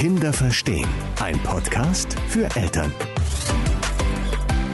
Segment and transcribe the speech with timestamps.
[0.00, 0.88] Kinder verstehen.
[1.20, 2.90] Ein Podcast für Eltern.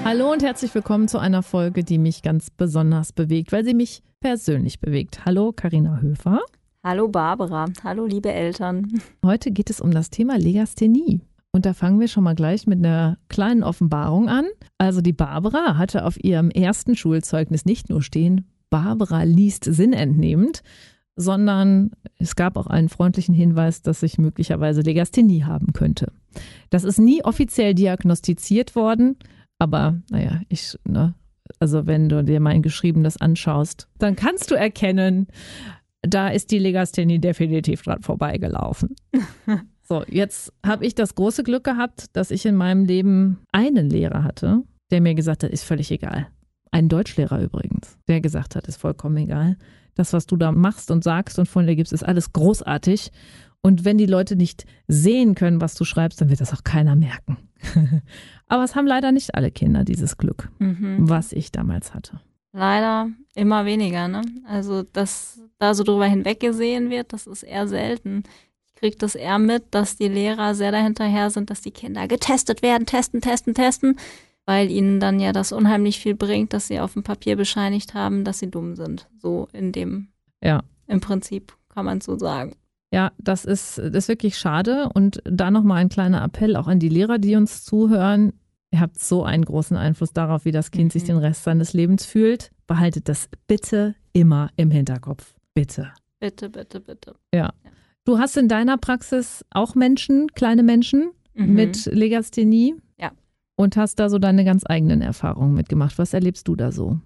[0.05, 4.05] Hallo und herzlich willkommen zu einer Folge, die mich ganz besonders bewegt, weil sie mich
[4.21, 5.27] persönlich bewegt.
[5.27, 6.43] Hallo, Karina Höfer.
[6.85, 9.03] Hallo Barbara, hallo liebe Eltern.
[9.25, 11.23] Heute geht es um das Thema Legasthenie.
[11.51, 14.45] Und da fangen wir schon mal gleich mit einer kleinen Offenbarung an.
[14.79, 20.63] Also die Barbara hatte auf ihrem ersten Schulzeugnis nicht nur stehen, Barbara liest sinnentnehmend,
[21.17, 26.13] sondern es gab auch einen freundlichen Hinweis, dass ich möglicherweise Legasthenie haben könnte.
[26.71, 29.17] Das ist nie offiziell diagnostiziert worden,
[29.59, 31.15] aber naja, ich, ne,
[31.59, 35.29] also wenn du dir mein Geschriebenes anschaust, dann kannst du erkennen,
[36.03, 38.95] da ist die Legasthenie definitiv dran vorbeigelaufen.
[39.83, 44.23] so, jetzt habe ich das große Glück gehabt, dass ich in meinem Leben einen Lehrer
[44.23, 46.29] hatte, der mir gesagt hat, ist völlig egal.
[46.77, 49.57] Ein Deutschlehrer übrigens, der gesagt hat, ist vollkommen egal.
[49.95, 53.13] Das, was du da machst und sagst und von dir gibst, ist alles großartig.
[53.63, 56.95] Und wenn die Leute nicht sehen können, was du schreibst, dann wird das auch keiner
[56.95, 57.39] merken.
[58.47, 61.09] Aber es haben leider nicht alle Kinder dieses Glück, mhm.
[61.09, 62.21] was ich damals hatte.
[62.53, 64.21] Leider immer weniger, ne?
[64.47, 68.25] Also, dass da so drüber hinweggesehen wird, das ist eher selten.
[68.67, 72.61] Ich kriege das eher mit, dass die Lehrer sehr dahinterher sind, dass die Kinder getestet
[72.61, 73.97] werden, testen, testen, testen,
[74.47, 78.25] weil ihnen dann ja das unheimlich viel bringt, dass sie auf dem Papier bescheinigt haben,
[78.25, 79.09] dass sie dumm sind.
[79.19, 80.09] So in dem,
[80.43, 80.63] ja.
[80.87, 82.55] im Prinzip kann man so sagen.
[82.93, 84.89] Ja, das ist, das ist wirklich schade.
[84.95, 88.33] Und da nochmal ein kleiner Appell auch an die Lehrer, die uns zuhören.
[88.71, 90.99] Ihr habt so einen großen Einfluss darauf, wie das Kind mhm.
[90.99, 92.51] sich den Rest seines Lebens fühlt.
[92.67, 95.35] Behaltet das bitte immer im Hinterkopf.
[95.55, 95.93] Bitte.
[96.21, 97.15] Bitte, bitte, bitte.
[97.35, 97.41] Ja.
[97.41, 97.53] ja.
[98.05, 101.55] Du hast in deiner Praxis auch Menschen, kleine Menschen mhm.
[101.55, 102.77] mit Legasthenie.
[102.99, 103.11] Ja.
[103.57, 105.99] Und hast da so deine ganz eigenen Erfahrungen mitgemacht.
[105.99, 107.01] Was erlebst du da so?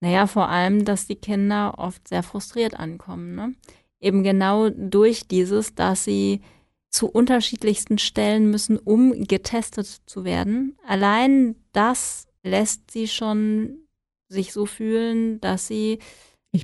[0.00, 3.34] Naja, vor allem, dass die Kinder oft sehr frustriert ankommen.
[3.34, 3.54] Ne?
[4.00, 6.42] Eben genau durch dieses, dass sie
[6.90, 10.76] zu unterschiedlichsten Stellen müssen, um getestet zu werden.
[10.86, 13.78] Allein das lässt sie schon
[14.28, 15.98] sich so fühlen, dass sie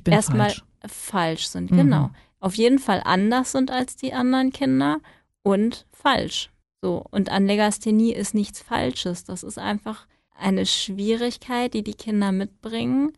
[0.05, 0.63] erstmal falsch.
[0.87, 1.47] falsch.
[1.47, 1.71] sind.
[1.71, 1.77] Mhm.
[1.77, 2.11] Genau.
[2.39, 4.99] Auf jeden Fall anders sind als die anderen Kinder
[5.43, 6.49] und falsch.
[6.81, 7.03] So.
[7.11, 9.23] Und an Legasthenie ist nichts Falsches.
[9.23, 13.13] Das ist einfach eine Schwierigkeit, die die Kinder mitbringen.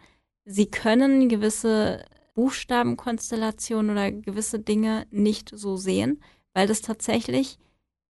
[0.45, 2.03] Sie können gewisse
[2.35, 6.21] Buchstabenkonstellationen oder gewisse Dinge nicht so sehen,
[6.53, 7.57] weil das tatsächlich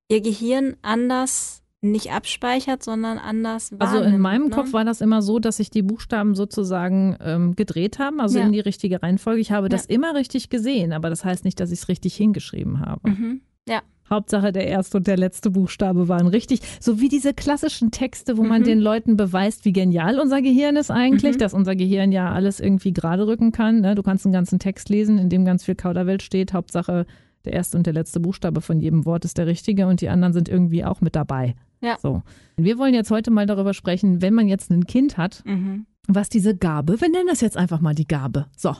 [0.10, 4.06] ihr Gehirn anders nicht abspeichert, sondern anders wahrnimmt.
[4.06, 4.52] Also in meinem ne?
[4.52, 8.46] Kopf war das immer so, dass sich die Buchstaben sozusagen ähm, gedreht haben, also ja.
[8.46, 9.42] in die richtige Reihenfolge.
[9.42, 9.70] Ich habe ja.
[9.70, 13.10] das immer richtig gesehen, aber das heißt nicht, dass ich es richtig hingeschrieben habe.
[13.10, 13.42] Mhm.
[13.68, 13.82] Ja.
[14.14, 16.62] Hauptsache der erste und der letzte Buchstabe waren richtig.
[16.80, 18.50] So wie diese klassischen Texte, wo mhm.
[18.50, 21.40] man den Leuten beweist, wie genial unser Gehirn ist eigentlich, mhm.
[21.40, 23.82] dass unser Gehirn ja alles irgendwie gerade rücken kann.
[23.82, 23.96] Ne?
[23.96, 26.54] Du kannst einen ganzen Text lesen, in dem ganz viel Kauderwelt steht.
[26.54, 27.06] Hauptsache
[27.46, 30.34] der erste und der letzte Buchstabe von jedem Wort ist der richtige und die anderen
[30.34, 31.56] sind irgendwie auch mit dabei.
[31.82, 31.98] Ja.
[32.02, 32.22] So.
[32.56, 35.86] Wir wollen jetzt heute mal darüber sprechen, wenn man jetzt ein Kind hat, mhm.
[36.08, 38.48] Was diese Gabe, wir nennen das jetzt einfach mal die Gabe.
[38.58, 38.76] So.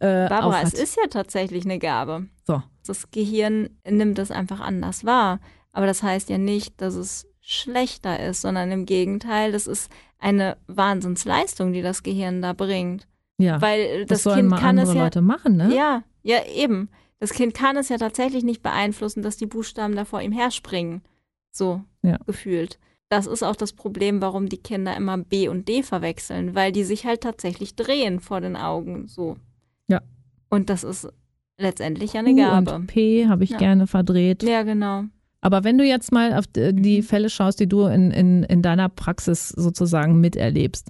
[0.00, 2.26] Äh, Barbara, es ist ja tatsächlich eine Gabe.
[2.46, 2.62] So.
[2.86, 5.40] Das Gehirn nimmt das einfach anders wahr.
[5.72, 10.56] Aber das heißt ja nicht, dass es schlechter ist, sondern im Gegenteil, das ist eine
[10.66, 13.06] Wahnsinnsleistung, die das Gehirn da bringt.
[13.38, 13.60] Ja.
[13.60, 15.74] Weil das, das Kind kann es ja Leute machen, ne?
[15.74, 16.88] Ja, ja eben.
[17.18, 21.02] Das Kind kann es ja tatsächlich nicht beeinflussen, dass die Buchstaben da vor ihm herspringen.
[21.52, 22.18] So ja.
[22.26, 22.78] gefühlt.
[23.08, 26.84] Das ist auch das Problem, warum die Kinder immer B und D verwechseln, weil die
[26.84, 29.06] sich halt tatsächlich drehen vor den Augen.
[29.06, 29.36] So.
[29.88, 30.00] Ja.
[30.48, 31.08] Und das ist
[31.58, 32.74] letztendlich eine Gabe.
[32.74, 33.58] Und P habe ich ja.
[33.58, 34.42] gerne verdreht.
[34.42, 35.04] Ja, genau.
[35.40, 37.02] Aber wenn du jetzt mal auf die mhm.
[37.04, 40.88] Fälle schaust, die du in, in, in deiner Praxis sozusagen miterlebst,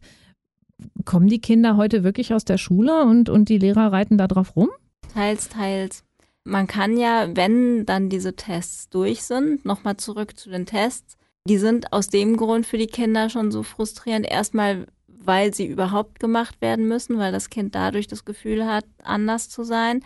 [1.05, 4.56] kommen die Kinder heute wirklich aus der Schule und, und die Lehrer reiten da drauf
[4.56, 4.71] rum?
[5.12, 6.05] Teils, teils.
[6.44, 11.58] Man kann ja, wenn dann diese Tests durch sind, nochmal zurück zu den Tests, die
[11.58, 14.26] sind aus dem Grund für die Kinder schon so frustrierend.
[14.26, 19.48] Erstmal, weil sie überhaupt gemacht werden müssen, weil das Kind dadurch das Gefühl hat, anders
[19.48, 20.04] zu sein.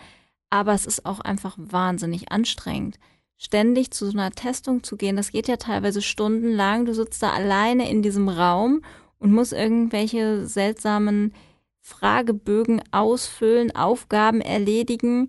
[0.49, 2.97] Aber es ist auch einfach wahnsinnig anstrengend.
[3.37, 6.85] Ständig zu so einer Testung zu gehen, das geht ja teilweise stundenlang.
[6.85, 8.83] Du sitzt da alleine in diesem Raum
[9.17, 11.33] und musst irgendwelche seltsamen
[11.79, 15.27] Fragebögen ausfüllen, Aufgaben erledigen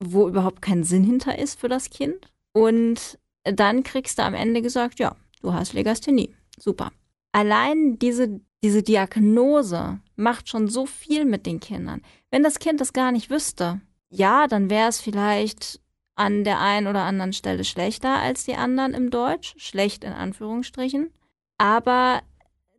[0.00, 2.30] wo überhaupt kein Sinn hinter ist für das Kind.
[2.52, 6.34] Und dann kriegst du am Ende gesagt, ja, du hast Legasthenie.
[6.58, 6.92] Super.
[7.32, 12.02] Allein diese, diese Diagnose macht schon so viel mit den Kindern.
[12.30, 13.80] Wenn das Kind das gar nicht wüsste,
[14.10, 15.80] ja, dann wäre es vielleicht
[16.14, 19.54] an der einen oder anderen Stelle schlechter als die anderen im Deutsch.
[19.58, 21.12] Schlecht in Anführungsstrichen.
[21.58, 22.22] Aber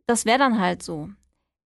[0.06, 1.08] das wäre dann halt so.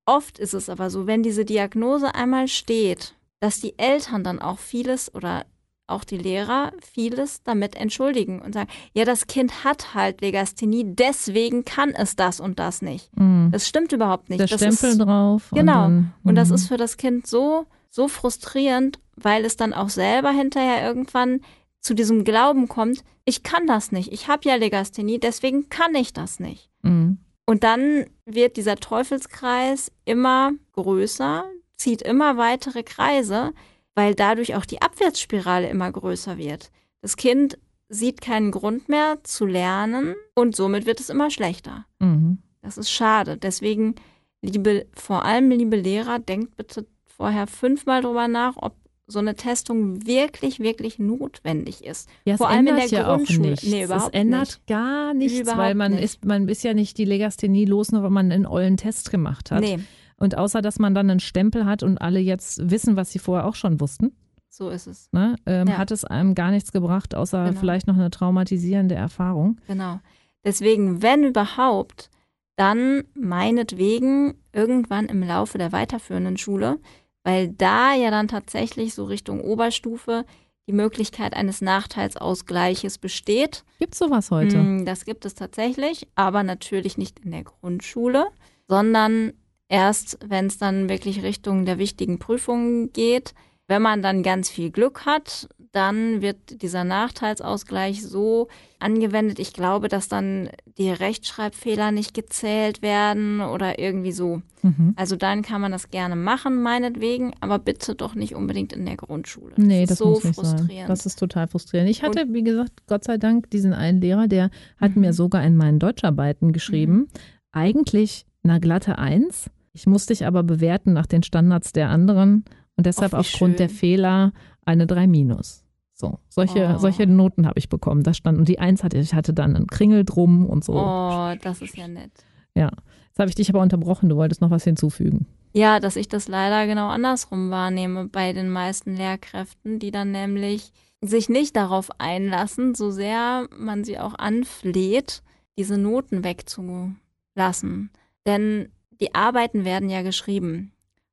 [0.06, 3.14] Oft ist es aber so, wenn diese Diagnose einmal steht
[3.44, 5.44] dass die Eltern dann auch vieles oder
[5.86, 11.64] auch die Lehrer vieles damit entschuldigen und sagen, ja, das Kind hat halt Legasthenie, deswegen
[11.64, 13.10] kann es das und das nicht.
[13.18, 13.50] Mhm.
[13.52, 14.40] Das stimmt überhaupt nicht.
[14.40, 15.50] Der das Stempel ist, drauf.
[15.52, 15.84] Genau.
[15.84, 16.54] Und, dann, und das mhm.
[16.54, 21.40] ist für das Kind so, so frustrierend, weil es dann auch selber hinterher irgendwann
[21.80, 26.12] zu diesem Glauben kommt, ich kann das nicht, ich habe ja Legasthenie, deswegen kann ich
[26.12, 26.70] das nicht.
[26.82, 27.18] Mhm.
[27.46, 31.44] Und dann wird dieser Teufelskreis immer größer,
[31.76, 33.52] zieht immer weitere Kreise,
[33.94, 36.70] weil dadurch auch die Abwärtsspirale immer größer wird.
[37.00, 37.58] Das Kind
[37.88, 41.84] sieht keinen Grund mehr zu lernen und somit wird es immer schlechter.
[42.00, 42.38] Mhm.
[42.62, 43.36] Das ist schade.
[43.36, 43.94] Deswegen,
[44.42, 48.74] liebe, vor allem liebe Lehrer, denkt bitte vorher fünfmal drüber nach, ob
[49.06, 52.08] so eine Testung wirklich, wirklich notwendig ist.
[52.24, 53.50] Ja, Vor allem in der ja auch Grundschule.
[53.50, 53.66] nichts.
[53.66, 54.66] Nee, überhaupt es ändert nicht.
[54.66, 56.04] gar nichts, Überhaupt weil man nicht.
[56.04, 59.50] ist, man ist ja nicht die Legasthenie los, nur weil man einen ollen Test gemacht
[59.50, 59.60] hat.
[59.60, 59.78] Nee,
[60.16, 63.46] Und außer, dass man dann einen Stempel hat und alle jetzt wissen, was sie vorher
[63.46, 64.14] auch schon wussten,
[64.48, 65.08] so ist es.
[65.12, 65.78] ne, ähm, Ja.
[65.78, 67.58] hat es einem gar nichts gebracht, außer Genau.
[67.60, 69.60] vielleicht noch eine traumatisierende Erfahrung.
[69.66, 69.98] Genau.
[70.44, 72.10] Deswegen, wenn überhaupt,
[72.56, 76.78] dann meinetwegen irgendwann im Laufe der weiterführenden Schule,
[77.24, 80.24] weil da ja dann tatsächlich so Richtung Oberstufe
[80.68, 83.64] die Möglichkeit eines Nachteilsausgleiches besteht.
[83.78, 84.56] Gibt sowas heute?
[84.58, 88.26] Mm, Das gibt es tatsächlich, aber natürlich nicht in der Grundschule,
[88.68, 89.32] sondern
[89.68, 93.34] erst, wenn es dann wirklich Richtung der wichtigen Prüfungen geht.
[93.66, 99.38] Wenn man dann ganz viel Glück hat, dann wird dieser Nachteilsausgleich so angewendet.
[99.38, 104.42] Ich glaube, dass dann die Rechtschreibfehler nicht gezählt werden oder irgendwie so.
[104.62, 104.92] Mhm.
[104.96, 108.96] Also dann kann man das gerne machen, meinetwegen, aber bitte doch nicht unbedingt in der
[108.96, 109.54] Grundschule.
[109.56, 110.44] Nee, ist das so muss nicht sein.
[110.58, 110.90] frustrierend.
[110.90, 111.90] Das ist total frustrierend.
[111.90, 114.50] Ich hatte, wie gesagt, Gott sei Dank diesen einen Lehrer, der
[114.80, 117.08] hat mir sogar in meinen Deutscharbeiten geschrieben,
[117.50, 119.50] eigentlich eine glatte Eins.
[119.72, 122.44] Ich musste dich aber bewerten nach den Standards der anderen
[122.76, 123.56] und deshalb wie aufgrund schön.
[123.56, 124.32] der Fehler
[124.64, 125.64] eine 3 minus.
[125.94, 126.78] So, solche, Oh.
[126.78, 128.02] solche Noten habe ich bekommen.
[128.02, 130.74] Das stand, und die Eins hatte ich, ich hatte dann einen Kringel drum und so.
[130.74, 132.10] Oh, das ist ja nett.
[132.54, 132.70] Ja.
[133.08, 135.26] Jetzt habe ich dich aber unterbrochen, du wolltest noch was hinzufügen.
[135.52, 140.72] Ja, dass ich das leider genau andersrum wahrnehme bei den meisten Lehrkräften, die dann nämlich
[141.00, 145.22] sich nicht darauf einlassen, so sehr man sie auch anfleht,
[145.56, 147.90] diese Noten wegzulassen.
[148.26, 150.72] Denn die Arbeiten werden ja geschrieben.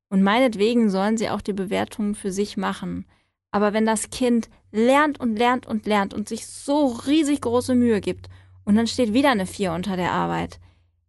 [0.10, 3.06] Und meinetwegen sollen sie auch die Bewertungen für sich machen.
[3.52, 8.02] Aber wenn das Kind lernt und lernt und lernt und sich so riesig große Mühe
[8.02, 8.30] gibt
[8.64, 10.60] und dann steht wieder eine 4 unter der Arbeit,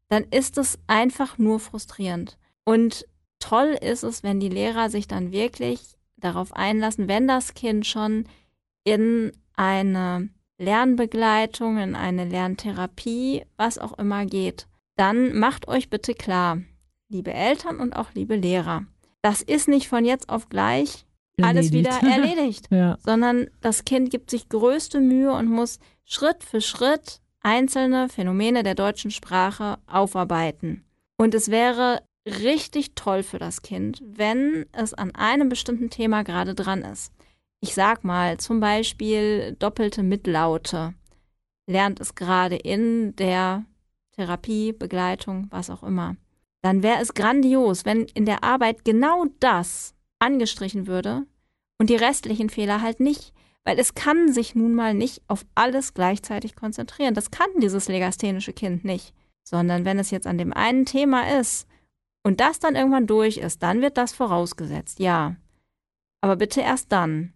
[0.09, 2.37] dann ist es einfach nur frustrierend.
[2.65, 3.07] Und
[3.39, 5.81] toll ist es, wenn die Lehrer sich dann wirklich
[6.17, 8.27] darauf einlassen, wenn das Kind schon
[8.85, 10.29] in eine
[10.59, 14.67] Lernbegleitung, in eine Lerntherapie, was auch immer geht,
[15.03, 16.59] dann macht euch bitte klar,
[17.09, 18.85] liebe Eltern und auch liebe Lehrer,
[19.21, 21.07] das ist nicht von jetzt auf gleich
[21.43, 22.13] alles wieder Erledigt.
[22.37, 22.99] erledigt, Ja.
[23.05, 28.77] sondern das Kind gibt sich größte Mühe und muss Schritt für Schritt einzelne Phänomene der
[28.77, 30.85] deutschen Sprache aufarbeiten.
[31.17, 36.55] Und es wäre richtig toll für das Kind, wenn es an einem bestimmten Thema gerade
[36.55, 37.13] dran ist.
[37.61, 40.95] Ich sag mal, zum Beispiel doppelte Mitlaute.
[41.67, 43.65] Lernt es gerade in der
[44.13, 46.17] Therapie, Begleitung, was auch immer.
[46.63, 51.27] Dann wäre es grandios, wenn in der Arbeit genau das angestrichen würde
[51.79, 53.33] und die restlichen Fehler halt nicht.
[53.65, 57.15] Weil es kann sich nun mal nicht auf alles gleichzeitig konzentrieren.
[57.15, 59.15] Das kann dieses legasthenische Kind nicht.
[59.45, 61.69] Sondern wenn es jetzt an dem einen Thema ist
[62.25, 65.37] und das dann irgendwann durch ist, dann wird das vorausgesetzt, ja.
[66.21, 67.33] Aber bitte erst dann.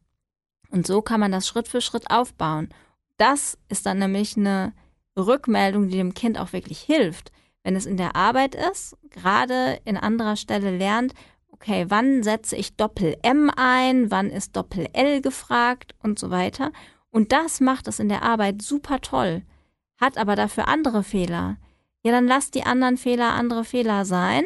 [0.71, 2.71] Und so kann man das Schritt für Schritt aufbauen.
[3.17, 4.73] Das ist dann nämlich eine
[5.17, 7.33] Rückmeldung, die dem Kind auch wirklich hilft.
[7.63, 11.15] Wenn es in der Arbeit ist, gerade in anderer Stelle lernt,
[11.51, 16.71] okay, wann setze ich Doppel-M ein, wann ist Doppel-L gefragt und so weiter.
[17.11, 19.43] Und das macht es in der Arbeit super toll,
[19.99, 21.57] hat aber dafür andere Fehler.
[22.05, 24.45] Ja, dann lasst die anderen Fehler andere Fehler sein,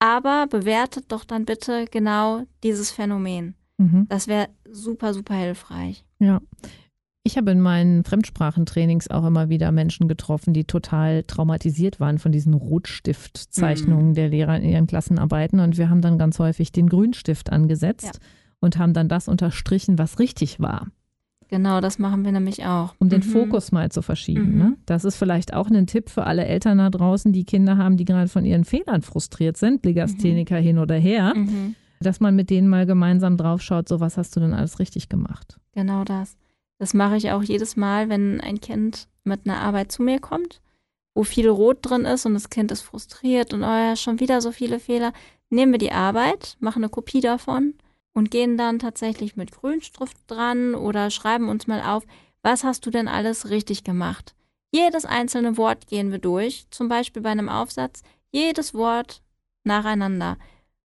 [0.00, 3.54] aber bewertet doch dann bitte genau dieses Phänomen.
[3.76, 4.06] Mhm.
[4.08, 6.04] Das wäre super, super hilfreich.
[6.18, 6.40] Ja.
[7.30, 12.32] Ich habe in meinen Fremdsprachentrainings auch immer wieder Menschen getroffen, die total traumatisiert waren von
[12.32, 15.60] diesen Rotstiftzeichnungen der Lehrer in ihren Klassenarbeiten.
[15.60, 18.20] Und wir haben dann ganz häufig den Grünstift angesetzt Ja.
[18.58, 20.88] und haben dann das unterstrichen, was richtig war,
[21.46, 22.94] Genau, das machen wir nämlich auch.
[22.98, 23.24] um den Mhm.
[23.24, 24.52] Fokus mal zu verschieben.
[24.52, 24.58] Mhm.
[24.58, 24.76] Ne?
[24.86, 28.04] Das ist vielleicht auch ein Tipp für alle Eltern da draußen, die Kinder haben, die
[28.04, 31.76] gerade von ihren Fehlern frustriert sind, Legastheniker hin oder her, Mhm.
[32.00, 35.58] dass man mit denen mal gemeinsam draufschaut, so was hast du denn alles richtig gemacht.
[35.74, 36.36] Genau das.
[36.80, 40.62] Das mache ich auch jedes Mal, wenn ein Kind mit einer Arbeit zu mir kommt,
[41.14, 44.40] wo viel Rot drin ist und das Kind ist frustriert und oh ja, schon wieder
[44.40, 45.12] so viele Fehler.
[45.50, 47.74] Nehmen wir die Arbeit, machen eine Kopie davon
[48.14, 52.06] und gehen dann tatsächlich mit Grünstift dran oder schreiben uns mal auf,
[52.42, 54.34] was hast du denn alles richtig gemacht?
[54.72, 59.20] Jedes einzelne Wort gehen wir durch, zum Beispiel bei einem Aufsatz, jedes Wort
[59.64, 60.38] nacheinander.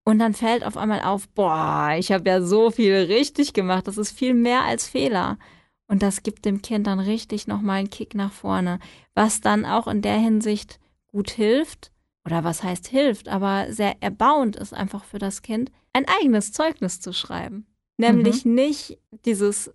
[0.03, 3.97] Und dann fällt auf einmal auf, boah, ich habe ja so viel richtig gemacht, das
[3.97, 5.37] ist viel mehr als Fehler.
[5.87, 8.79] Und das gibt dem Kind dann richtig nochmal einen Kick nach vorne,
[9.13, 11.91] was dann auch in der Hinsicht gut hilft,
[12.25, 16.99] oder was heißt hilft, aber sehr erbauend ist einfach für das Kind, ein eigenes Zeugnis
[16.99, 17.67] zu schreiben.
[17.97, 18.55] Nämlich mhm.
[18.55, 19.71] nicht dieses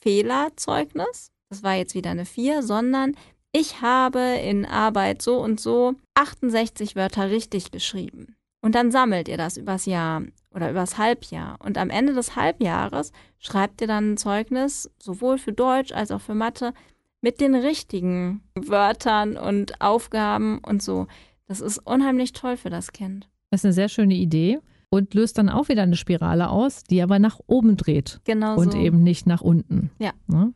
[0.00, 3.14] Fehlerzeugnis, das war jetzt wieder eine 4, sondern
[3.52, 8.36] ich habe in Arbeit so und so 68 Wörter richtig geschrieben.
[8.62, 10.22] Und dann sammelt ihr das übers Jahr
[10.54, 11.56] oder übers Halbjahr.
[11.60, 16.20] Und am Ende des Halbjahres schreibt ihr dann ein Zeugnis, sowohl für Deutsch als auch
[16.20, 16.72] für Mathe,
[17.20, 21.06] mit den richtigen Wörtern und Aufgaben und so.
[21.46, 23.28] Das ist unheimlich toll für das Kind.
[23.50, 24.58] Das ist eine sehr schöne Idee
[24.90, 28.20] und löst dann auch wieder eine Spirale aus, die aber nach oben dreht.
[28.24, 28.78] Genau und so.
[28.78, 29.90] eben nicht nach unten.
[29.98, 30.12] Ja.
[30.26, 30.52] Ne?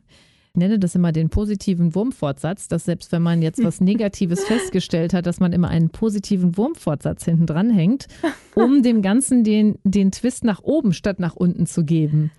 [0.57, 5.13] Ich nenne das immer den positiven Wurmfortsatz, dass selbst wenn man jetzt was Negatives festgestellt
[5.13, 8.07] hat, dass man immer einen positiven Wurmfortsatz hinten dran hängt,
[8.55, 12.31] um dem Ganzen den, den Twist nach oben statt nach unten zu geben.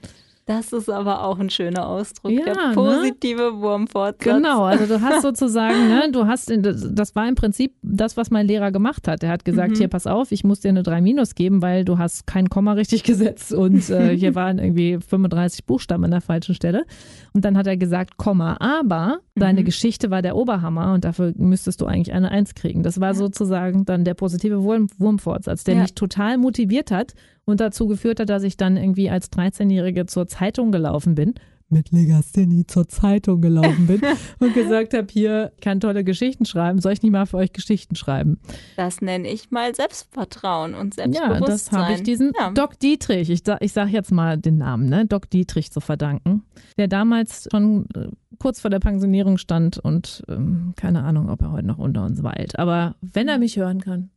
[0.49, 2.73] Das ist aber auch ein schöner Ausdruck, Ja, der ne?
[2.75, 4.25] positive Wurmfortsatz.
[4.35, 8.31] Genau, also du hast sozusagen, ne, du hast, in- das war im Prinzip das, was
[8.31, 9.23] mein Lehrer gemacht hat.
[9.23, 9.76] Er hat gesagt, Mhm.
[9.76, 12.73] hier pass auf, ich muss dir eine 3 Minus geben, weil du hast kein Komma
[12.73, 16.87] richtig gesetzt und äh, hier waren irgendwie 35 Buchstaben an der falschen Stelle.
[17.35, 19.64] Und dann hat er gesagt, Komma, aber deine Mhm.
[19.67, 22.83] Geschichte war der Oberhammer und dafür müsstest du eigentlich eine 1 kriegen.
[22.83, 25.83] Das war sozusagen dann der positive Wurm Wurmfortsatz, der Ja.
[25.83, 27.12] mich total motiviert hat
[27.49, 31.35] und dazu geführt hat, dass ich dann irgendwie als 13-Jährige zur Zeitung gelaufen bin.
[31.71, 34.00] Mit Legasthenie zur Zeitung gelaufen bin
[34.38, 37.52] und gesagt habe, hier ich kann tolle Geschichten schreiben, soll ich nicht mal für euch
[37.52, 38.38] Geschichten schreiben?
[38.76, 41.47] Das nenne ich mal Selbstvertrauen und Ja, Selbstbewusstsein.
[41.49, 42.50] das habe ich diesen Ja.
[42.52, 45.05] Doc Dietrich, ich, ich sage jetzt mal den Namen, ne?
[45.07, 46.43] Doc Dietrich zu verdanken,
[46.78, 51.52] der damals schon äh, kurz vor der Pensionierung stand und ähm, keine Ahnung, ob er
[51.52, 52.59] heute noch unter uns weilt.
[52.59, 54.11] Aber wenn er mich hören kann.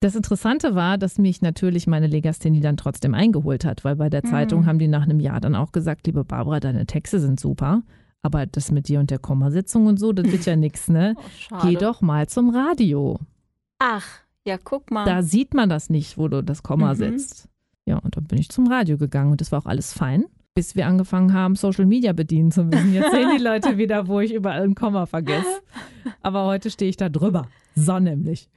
[0.00, 4.22] Das Interessante war, dass mich natürlich meine Legasthenie dann trotzdem eingeholt hat, weil bei der
[4.24, 4.30] Mhm.
[4.30, 7.82] Zeitung haben die nach einem Jahr dann auch gesagt, liebe Barbara, deine Texte sind super,
[8.22, 11.16] aber das mit dir und der Kommasitzung und so, das wird ja nichts, ne?
[11.50, 11.58] Oh.
[11.62, 13.18] Geh doch mal zum Radio.
[13.80, 14.06] Ach,
[14.46, 15.04] ja, guck mal.
[15.04, 16.98] Da sieht man das nicht, wo du das Komma Mhm.
[16.98, 17.48] setzt.
[17.86, 20.76] Ja, und dann bin ich zum Radio gegangen und das war auch alles fein, bis
[20.76, 22.92] wir angefangen haben, Social Media bedienen zu müssen.
[22.94, 25.60] Jetzt sehen die Leute wieder, wo ich überall ein Komma vergesse.
[26.22, 27.48] Aber heute stehe ich da drüber.
[27.74, 28.48] So nämlich.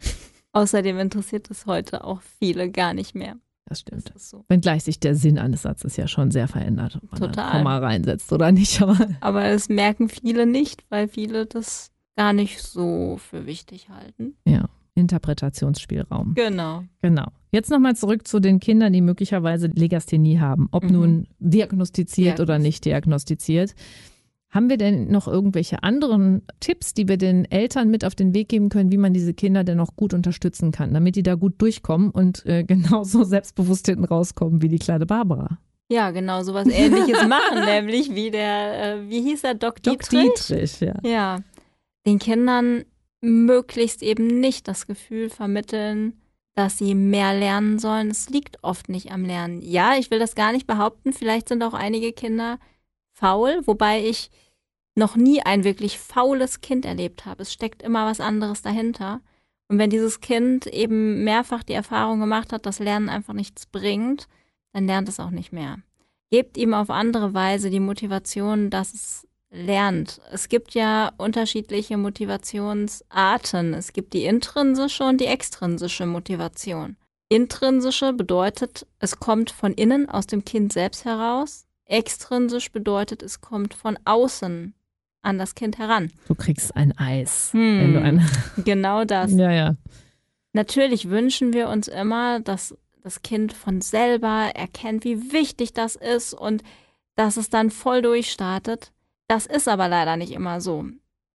[0.53, 3.35] Außerdem interessiert es heute auch viele gar nicht mehr.
[3.65, 4.11] Das stimmt.
[4.13, 4.43] Das so.
[4.49, 7.45] Wenngleich sich der Sinn eines Satzes ja schon sehr verändert, ob man Total.
[7.45, 8.81] ein Komma reinsetzt oder nicht.
[8.81, 14.35] Aber Aber es merken viele nicht, weil viele das gar nicht so für wichtig halten.
[14.45, 16.33] ja, Interpretationsspielraum.
[16.33, 16.83] Genau.
[17.01, 17.27] Genau.
[17.51, 20.91] Jetzt nochmal zurück zu den Kindern, die möglicherweise Legasthenie haben, ob Mhm.
[20.91, 22.61] nun diagnostiziert oder Diagnostiziert.
[22.61, 23.75] nicht diagnostiziert.
[24.51, 28.49] Haben wir denn noch irgendwelche anderen Tipps, die wir den Eltern mit auf den Weg
[28.49, 31.53] geben können, wie man diese Kinder denn noch gut unterstützen kann, damit die da gut
[31.59, 35.57] durchkommen und äh, genauso selbstbewusst hinten rauskommen wie die kleine Barbara?
[35.89, 40.33] Ja, genau, sowas ähnliches machen, nämlich wie der, äh, wie hieß er, Doc Doc Dietrich?
[40.35, 40.95] Dietrich, ja.
[41.03, 41.39] Ja,
[42.05, 42.83] den Kindern
[43.21, 46.13] möglichst eben nicht das Gefühl vermitteln,
[46.55, 48.09] dass sie mehr lernen sollen.
[48.09, 49.61] Es liegt oft nicht am Lernen.
[49.61, 51.13] Ja, ich will das gar nicht behaupten.
[51.13, 52.59] Vielleicht sind auch einige Kinder
[53.21, 54.31] faul, wobei ich
[54.95, 57.43] noch nie ein wirklich faules Kind erlebt habe.
[57.43, 59.21] Es steckt immer was anderes dahinter.
[59.69, 64.27] Und wenn dieses Kind eben mehrfach die Erfahrung gemacht hat, dass Lernen einfach nichts bringt,
[64.73, 65.77] dann lernt es auch nicht mehr.
[66.29, 70.19] Gebt ihm auf andere Weise die Motivation, dass es lernt.
[70.31, 73.73] Es gibt ja unterschiedliche Motivationsarten.
[73.73, 76.97] Es gibt die intrinsische und die extrinsische Motivation.
[77.29, 81.65] Intrinsische bedeutet, es kommt von innen aus dem Kind selbst heraus.
[81.91, 84.73] Extrinsisch bedeutet, es kommt von außen
[85.23, 86.11] an das Kind heran.
[86.27, 87.79] Du kriegst ein Eis, Hm.
[87.79, 88.29] wenn du ein.
[88.65, 89.31] Genau das.
[89.33, 89.75] Ja, ja.
[90.53, 96.33] Natürlich wünschen wir uns immer, dass das Kind von selber erkennt, wie wichtig das ist
[96.33, 96.63] und
[97.15, 98.91] dass es dann voll durchstartet.
[99.27, 100.85] Das ist aber leider nicht immer so.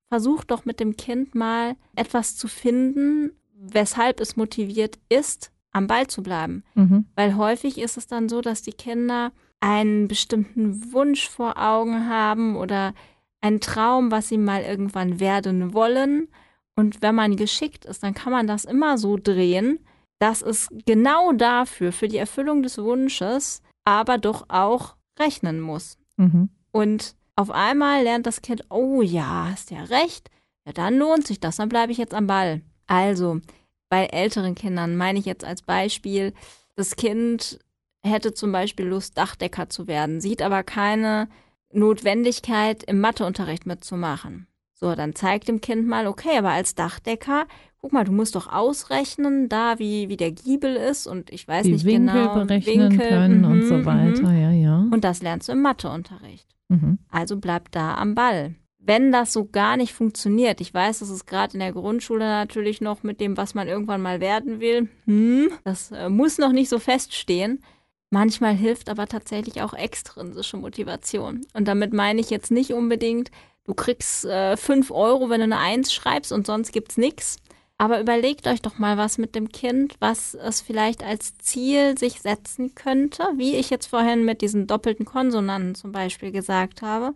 [0.08, 6.06] Versuch doch mit dem Kind mal etwas zu finden, weshalb es motiviert ist, am Ball
[6.06, 6.62] zu bleiben.
[6.74, 7.06] Mhm.
[7.14, 12.56] Weil häufig ist es dann so, dass die Kinder einen bestimmten Wunsch vor Augen haben
[12.56, 12.94] oder
[13.40, 16.28] einen Traum, was sie mal irgendwann werden wollen.
[16.74, 19.78] Und wenn man geschickt ist, dann kann man das immer so drehen,
[20.18, 25.98] dass es genau dafür, für die Erfüllung des Wunsches, aber doch auch rechnen muss.
[26.16, 26.50] Mhm.
[26.72, 30.30] Und auf einmal lernt das Kind, oh ja, hast ja recht,
[30.66, 32.62] ja, dann lohnt sich das, dann bleibe ich jetzt am Ball.
[32.86, 33.40] Also,
[33.88, 36.32] bei älteren Kindern meine ich jetzt als Beispiel,
[36.74, 37.58] das Kind
[38.06, 41.28] hätte zum Beispiel Lust, Dachdecker zu werden, sieht aber keine
[41.72, 44.46] Notwendigkeit, im Matheunterricht mitzumachen.
[44.78, 47.46] So, dann zeigt dem Kind mal, okay, aber als Dachdecker,
[47.80, 51.64] guck mal, du musst doch ausrechnen, da wie, wie der Giebel ist und ich weiß
[51.64, 52.44] Die nicht Winkel genau.
[52.44, 53.86] berechnen Winkel, können und mhm, so mhm.
[53.86, 54.86] weiter, ja, ja.
[54.90, 56.46] Und das lernst du im Matheunterricht.
[56.68, 56.98] Mhm.
[57.10, 58.54] Also bleib da am Ball.
[58.78, 62.80] Wenn das so gar nicht funktioniert, ich weiß, das ist gerade in der Grundschule natürlich
[62.80, 66.68] noch mit dem, was man irgendwann mal werden will, hm, das äh, muss noch nicht
[66.68, 67.62] so feststehen.
[68.10, 71.44] Manchmal hilft aber tatsächlich auch extrinsische Motivation.
[71.54, 73.30] Und damit meine ich jetzt nicht unbedingt,
[73.64, 77.38] du kriegst äh, 5 Euro, wenn du eine Eins schreibst und sonst gibt's nix.
[77.78, 82.22] Aber überlegt euch doch mal was mit dem Kind, was es vielleicht als Ziel sich
[82.22, 87.12] setzen könnte, wie ich jetzt vorhin mit diesen doppelten Konsonanten zum Beispiel gesagt habe.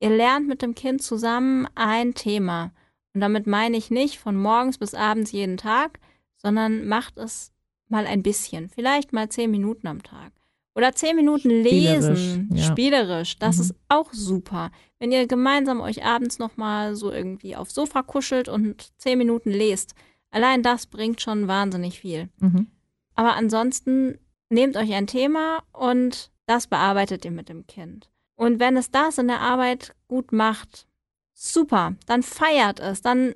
[0.00, 2.72] Ihr lernt mit dem Kind zusammen ein Thema.
[3.12, 5.98] Und damit meine ich nicht von morgens bis abends jeden Tag,
[6.36, 7.52] sondern macht es
[7.90, 8.68] mal ein bisschen.
[8.68, 10.32] Vielleicht mal zehn Minuten am Tag.
[10.74, 12.16] Oder zehn Minuten lesen.
[12.16, 12.62] Spielerisch, ja.
[12.70, 13.38] Spielerisch.
[13.38, 13.62] Das Mhm.
[13.62, 14.70] ist auch super.
[15.00, 19.94] Wenn ihr gemeinsam euch abends nochmal so irgendwie aufs Sofa kuschelt und zehn Minuten lest.
[20.30, 22.28] Allein das bringt schon wahnsinnig viel.
[22.38, 22.68] Mhm.
[23.14, 24.18] Aber ansonsten
[24.50, 28.08] nehmt euch ein Thema und das bearbeitet ihr mit dem Kind.
[28.36, 30.86] Und wenn es das in der Arbeit gut macht,
[31.34, 33.34] super, dann feiert es, dann,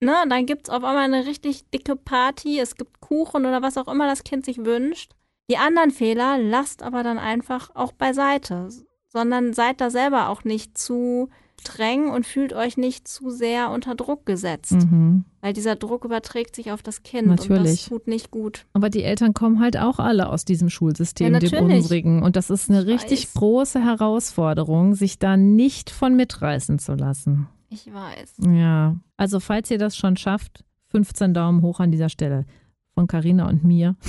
[0.00, 3.88] ne, dann gibt's auf einmal eine richtig dicke Party, es gibt Kuchen oder was auch
[3.88, 5.12] immer das Kind sich wünscht.
[5.50, 8.68] Die anderen Fehler lasst aber dann einfach auch beiseite,
[9.08, 13.96] sondern seid da selber auch nicht zu streng und fühlt euch nicht zu sehr unter
[13.96, 15.24] Druck gesetzt, Mhm.
[15.40, 17.80] weil dieser Druck überträgt sich auf das Kind und Natürlich.
[17.80, 18.66] das tut nicht gut.
[18.74, 22.22] Aber die Eltern kommen halt auch alle aus diesem Schulsystem, Ja, dem unsrigen.
[22.22, 23.34] Und das ist eine Ich richtig weiß.
[23.34, 27.48] große Herausforderung, sich da nicht von mitreißen zu lassen.
[27.70, 28.36] Ich weiß.
[28.50, 32.46] Ja, also falls ihr das schon schafft, 15 Daumen hoch an dieser Stelle
[32.94, 33.96] von Carina und mir.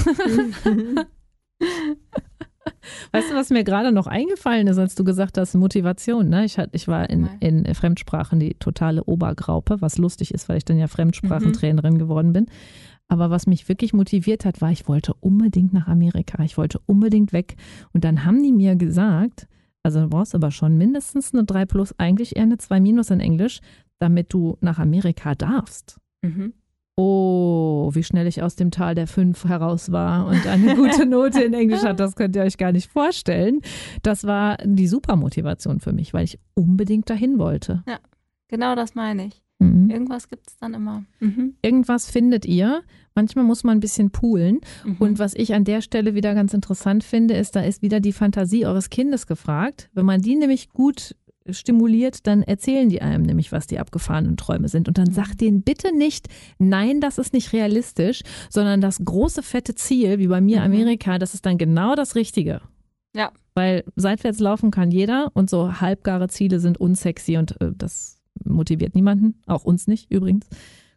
[3.12, 6.30] Weißt du, was mir gerade noch eingefallen ist, als du gesagt hast, Motivation?
[6.30, 6.46] Ne?
[6.46, 10.66] Ich, hat, ich war in, in Fremdsprachen die totale Obergraupe, was lustig ist, weil ich
[10.66, 12.46] dann ja Fremdsprachentrainerin geworden bin.
[13.08, 16.44] Aber was mich wirklich motiviert hat, war, ich wollte unbedingt nach Amerika.
[16.44, 17.56] Ich wollte unbedingt weg.
[17.92, 19.48] Und dann haben die mir gesagt,
[19.84, 23.20] also du brauchst aber schon mindestens eine 3 plus, eigentlich eher eine 2 minus in
[23.20, 23.62] Englisch,
[24.00, 26.00] damit du nach Amerika darfst.
[26.22, 26.54] Mhm.
[27.02, 31.42] Oh, wie schnell ich aus dem Tal der Fünf heraus war und eine gute Note
[31.42, 33.62] in Englisch hat, das könnt ihr euch gar nicht vorstellen.
[34.04, 37.84] Das war die Supermotivation für mich, weil ich unbedingt dahin wollte.
[38.50, 39.42] Genau das meine ich.
[39.60, 39.90] Mhm.
[39.90, 41.04] Irgendwas gibt es dann immer.
[41.20, 41.56] Mhm.
[41.62, 42.82] Irgendwas findet ihr.
[43.16, 44.62] Manchmal muss man ein bisschen poolen.
[44.86, 44.96] Mhm.
[45.00, 48.14] Und was ich an der Stelle wieder ganz interessant finde, ist, da ist wieder die
[48.14, 49.90] Fantasie eures Kindes gefragt.
[49.94, 51.16] Wenn man die nämlich gut
[51.50, 54.88] stimuliert, dann erzählen die einem nämlich, was die abgefahrenen Träume sind.
[54.88, 56.28] Und dann sagt denen bitte nicht,
[56.60, 60.66] nein, das ist nicht realistisch, sondern das große fette Ziel, wie bei mir Mhm.
[60.66, 62.62] Amerika, das ist dann genau das Richtige.
[63.16, 63.32] Ja.
[63.56, 68.96] Weil seitwärts laufen kann jeder und so halbgare Ziele sind unsexy und äh, das motiviert
[68.96, 70.48] niemanden, auch uns nicht übrigens.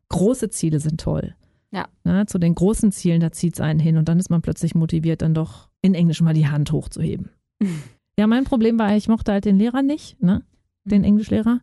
[0.09, 1.35] Große Ziele sind toll.
[1.71, 1.89] Ja.
[2.05, 4.75] Na, zu den großen Zielen, da zieht es einen hin und dann ist man plötzlich
[4.75, 7.31] motiviert, dann doch in Englisch mal die Hand hochzuheben.
[8.19, 10.43] Ja, mein Problem war, ich mochte halt den Lehrer nicht, ne?
[10.85, 11.07] den Mhm.
[11.07, 11.61] Englischlehrer.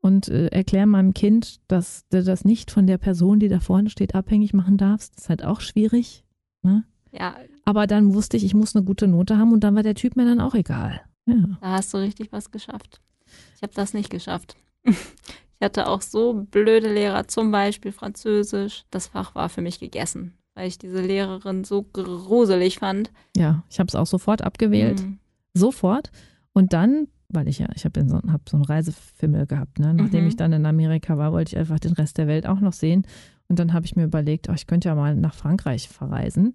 [0.00, 3.90] Und äh, erkläre meinem Kind, dass du das nicht von der Person, die da vorne
[3.90, 5.14] steht, abhängig machen darfst.
[5.16, 6.24] Das ist halt auch schwierig.
[7.12, 9.94] Ja, Aber dann wusste ich, ich muss eine gute Note haben und dann war der
[9.94, 11.02] Typ mir dann auch egal.
[11.26, 11.34] Ja.
[11.60, 13.02] da hast du richtig was geschafft.
[13.56, 14.56] Ich habe das nicht geschafft.
[14.90, 18.84] Ich hatte auch so blöde Lehrer, zum Beispiel Französisch.
[18.90, 23.10] Das Fach war für mich gegessen, weil ich diese Lehrerin so gruselig fand.
[23.36, 25.00] Ja, ich habe es auch sofort abgewählt.
[25.02, 25.18] Mhm.
[25.54, 26.10] Sofort.
[26.52, 29.94] Und dann, weil ich ja, ich habe so, hab so einen Reisefimmel gehabt, ne?
[29.94, 30.28] nachdem Mhm.
[30.28, 33.04] ich dann in Amerika war, wollte ich einfach den Rest der Welt auch noch sehen.
[33.48, 36.52] Und dann habe ich mir überlegt, oh, ich könnte ja mal nach Frankreich verreisen.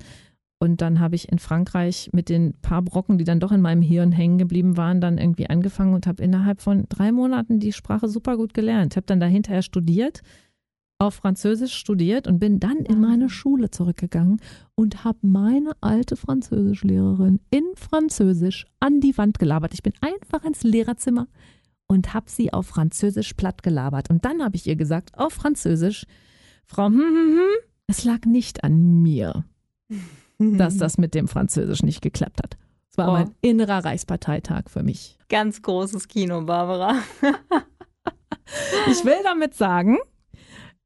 [0.64, 3.82] Und dann habe ich in Frankreich mit den paar Brocken, die dann doch in meinem
[3.82, 8.08] Hirn hängen geblieben waren, dann irgendwie angefangen und habe innerhalb von drei Monaten die Sprache
[8.08, 8.96] super gut gelernt.
[8.96, 10.22] Habe dann da hinterher studiert,
[11.00, 13.28] auf Französisch studiert und bin dann in meine.
[13.28, 14.40] Schule zurückgegangen
[14.76, 19.74] und habe meine alte Französischlehrerin in Französisch an die Wand gelabert.
[19.74, 21.28] Ich bin einfach ins Lehrerzimmer
[21.88, 24.10] und habe sie auf Französisch platt gelabert.
[24.10, 26.06] Und dann habe ich ihr gesagt, auf Französisch,
[26.66, 29.44] Frau, hm, hm, hm, es lag nicht an mir,
[30.58, 32.58] dass das mit dem Französisch nicht geklappt hat.
[32.90, 33.14] Es war Oh.
[33.14, 35.18] mein innerer Reichsparteitag für mich.
[35.30, 36.96] Ganz großes Kino, Barbara.
[38.92, 39.98] Ich will damit sagen,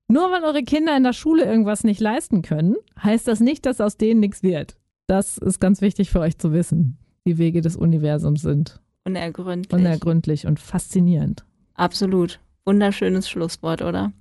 [0.08, 3.82] nur weil eure Kinder in der Schule irgendwas nicht leisten können, heißt das nicht, dass
[3.82, 4.78] aus denen nichts wird.
[5.08, 6.98] Das ist ganz wichtig für euch zu wissen.
[7.26, 9.74] Die Wege des Universums sind Unergründlich.
[9.74, 11.46] unergründlich und faszinierend.
[11.74, 12.40] Absolut.
[12.66, 14.12] Wunderschönes Schlusswort, oder?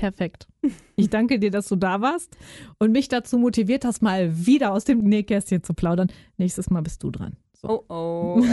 [0.00, 0.48] Perfekt.
[0.96, 2.34] Ich danke dir, dass du da warst
[2.78, 6.10] und mich dazu motiviert hast, mal wieder aus dem Nähkästchen zu plaudern.
[6.38, 7.36] Nächstes Mal bist du dran.
[7.52, 7.84] So.
[7.90, 8.40] Oh oh.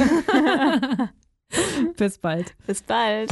[1.97, 2.53] Bis bald.
[2.67, 3.29] Bis bald.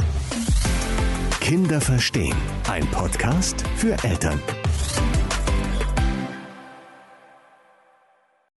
[1.40, 2.36] Kinder verstehen.
[2.70, 4.40] Ein Podcast für Eltern.